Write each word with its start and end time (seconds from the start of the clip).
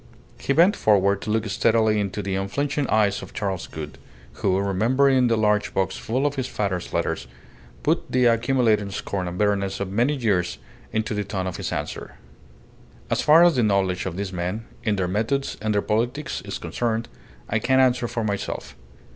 He 0.39 0.51
bent 0.51 0.75
forward 0.75 1.21
to 1.21 1.29
look 1.29 1.45
steadily 1.47 1.99
into 1.99 2.23
the 2.23 2.33
unflinching 2.35 2.87
eyes 2.87 3.21
of 3.21 3.33
Charles 3.35 3.67
Gould, 3.67 3.99
who, 4.41 4.57
remembering 4.57 5.27
the 5.27 5.37
large 5.37 5.75
box 5.75 5.95
full 5.95 6.25
of 6.25 6.37
his 6.37 6.47
father's 6.47 6.91
letters, 6.91 7.27
put 7.83 8.11
the 8.11 8.25
accumulated 8.25 8.91
scorn 8.93 9.27
and 9.27 9.37
bitterness 9.37 9.79
of 9.79 9.91
many 9.91 10.15
years 10.15 10.57
into 10.91 11.13
the 11.13 11.23
tone 11.23 11.45
of 11.45 11.57
his 11.57 11.71
answer 11.71 12.15
"As 13.11 13.21
far 13.21 13.43
as 13.43 13.57
the 13.57 13.61
knowledge 13.61 14.07
of 14.07 14.17
these 14.17 14.33
men 14.33 14.65
and 14.83 14.97
their 14.97 15.07
methods 15.07 15.55
and 15.61 15.71
their 15.75 15.83
politics 15.83 16.41
is 16.45 16.57
concerned, 16.57 17.07
I 17.47 17.59
can 17.59 17.79
answer 17.79 18.07
for 18.07 18.23
myself. 18.23 18.75